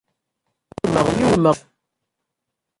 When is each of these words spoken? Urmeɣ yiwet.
Urmeɣ 0.85 1.07
yiwet. 1.17 1.61